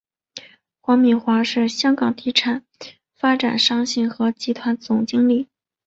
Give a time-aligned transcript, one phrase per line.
[0.79, 2.65] 黄敏华是香港地产
[3.13, 5.47] 发展商信和集团总经理。